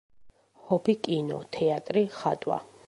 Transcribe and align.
ჰობი 0.69 0.95
კინო, 1.09 1.39
თეატრი, 1.59 2.05
ხატვა. 2.21 2.63